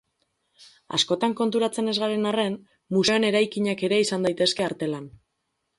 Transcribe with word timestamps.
Askotan 0.99 1.35
konturatzen 1.41 1.93
ez 1.93 1.95
garen 2.05 2.27
arren, 2.31 2.57
museoen 2.97 3.29
erakinak 3.31 3.87
ere 3.91 4.05
izan 4.07 4.27
daitezke 4.31 4.69
artelan. 4.73 5.09